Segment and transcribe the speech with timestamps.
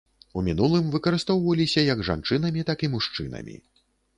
[0.39, 3.55] У мінулым выкарыстоўваліся як жанчынамі, так і мужчынамі.